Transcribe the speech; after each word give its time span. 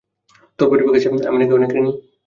তোর 0.59 0.67
পরিবারের 0.69 0.93
কাছে 0.95 1.07
নাকি 1.07 1.25
আমি 1.29 1.55
অনেক 1.57 1.69
ঋণী। 1.71 1.91